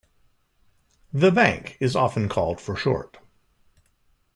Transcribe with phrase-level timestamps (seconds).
[1.13, 3.19] The Bank is often called for short.